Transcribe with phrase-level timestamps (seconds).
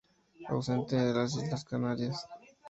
[0.49, 2.25] Ausente de las Islas Canarias.